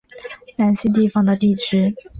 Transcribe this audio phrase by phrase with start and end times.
[0.57, 1.93] 南信地方的地区。